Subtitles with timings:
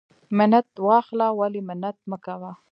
[0.19, 2.51] ـ منت واخله ولی منت مکوه.